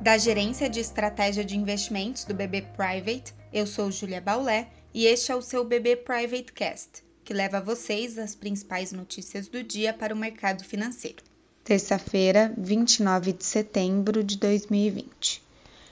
[0.00, 5.30] Da Gerência de Estratégia de Investimentos do BB Private, eu sou Julia Baulé e este
[5.30, 9.92] é o seu BB Private Cast, que leva a vocês as principais notícias do dia
[9.92, 11.22] para o mercado financeiro.
[11.62, 15.42] Terça-feira, 29 de setembro de 2020.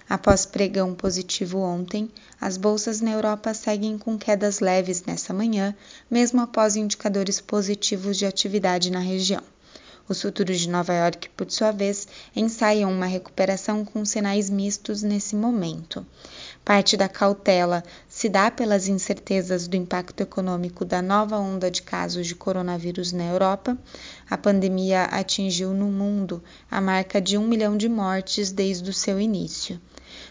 [0.09, 5.77] Após pregão positivo ontem, as bolsas na Europa seguem com quedas leves nessa manhã,
[6.11, 9.43] mesmo após indicadores positivos de atividade na região.
[10.09, 15.37] Os futuros de Nova York, por sua vez, ensaiam uma recuperação com sinais mistos nesse
[15.37, 16.07] momento.
[16.65, 22.27] Parte da cautela se dá pelas incertezas do impacto econômico da nova onda de casos
[22.27, 23.77] de coronavírus na Europa.
[24.31, 29.21] A pandemia atingiu no mundo a marca de um milhão de mortes desde o seu
[29.21, 29.79] início.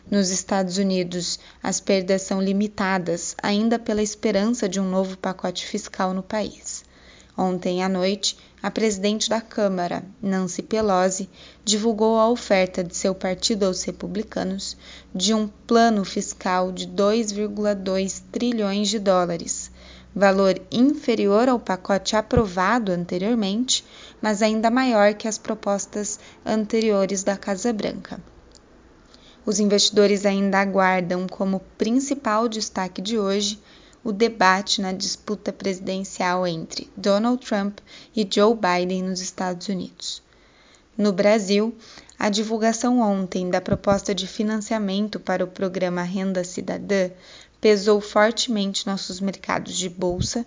[0.10, 6.14] Nos Estados Unidos, as perdas são limitadas, ainda pela esperança de um novo pacote fiscal
[6.14, 6.77] no país.
[7.38, 11.30] Ontem à noite, a presidente da Câmara, Nancy Pelosi,
[11.64, 14.76] divulgou a oferta de seu partido aos republicanos
[15.14, 19.70] de um plano fiscal de 2,2 trilhões de dólares,
[20.16, 23.86] valor inferior ao pacote aprovado anteriormente,
[24.20, 28.20] mas ainda maior que as propostas anteriores da Casa Branca.
[29.46, 33.62] Os investidores ainda aguardam como principal destaque de hoje
[34.08, 37.80] o debate na disputa presidencial entre Donald Trump
[38.16, 40.24] e Joe Biden nos Estados Unidos.
[40.98, 41.76] No Brasil,
[42.18, 47.10] a divulgação ontem da proposta de financiamento para o programa Renda Cidadã
[47.60, 50.46] pesou fortemente nossos mercados de bolsa,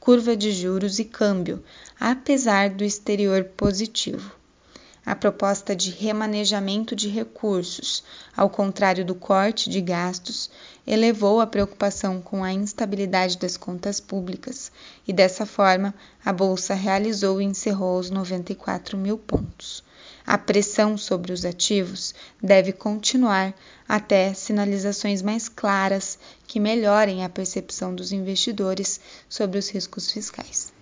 [0.00, 1.62] curva de juros e câmbio,
[2.00, 4.35] apesar do exterior positivo
[5.06, 8.02] a proposta de remanejamento de recursos,
[8.36, 10.50] ao contrário do corte de gastos,
[10.84, 14.72] elevou a preocupação com a instabilidade das contas públicas
[15.06, 19.84] e, dessa forma, a Bolsa realizou e encerrou os 94 mil pontos.
[20.26, 22.12] A pressão sobre os ativos
[22.42, 23.54] deve continuar
[23.88, 26.18] até sinalizações mais claras
[26.48, 30.75] que melhorem a percepção dos investidores sobre os riscos fiscais.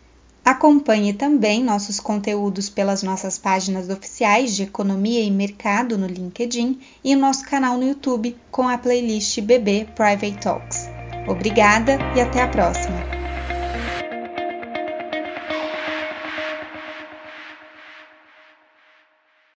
[0.44, 7.16] Acompanhe também nossos conteúdos pelas nossas páginas oficiais de Economia e Mercado no LinkedIn e
[7.16, 10.86] nosso canal no YouTube com a playlist BB Private Talks.
[11.26, 13.23] Obrigada e até a próxima!